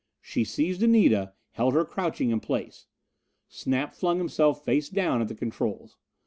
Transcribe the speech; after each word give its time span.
She 0.19 0.43
seized 0.43 0.81
Anita, 0.81 1.33
held 1.51 1.75
her 1.75 1.85
crouching 1.85 2.31
in 2.31 2.39
place. 2.39 2.87
Snap 3.47 3.93
flung 3.93 4.17
himself 4.17 4.65
face 4.65 4.89
down 4.89 5.21
at 5.21 5.27
the 5.27 5.35
controls. 5.35 5.95